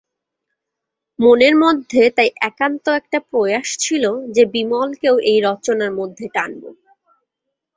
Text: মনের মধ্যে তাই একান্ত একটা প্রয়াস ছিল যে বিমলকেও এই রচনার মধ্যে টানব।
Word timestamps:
মনের 1.19 1.55
মধ্যে 1.55 2.03
তাই 2.17 2.29
একান্ত 2.41 2.85
একটা 2.91 3.19
প্রয়াস 3.29 3.67
ছিল 3.79 4.03
যে 4.31 4.43
বিমলকেও 4.45 5.15
এই 5.23 5.39
রচনার 5.41 5.91
মধ্যে 5.91 6.25
টানব। 6.33 6.63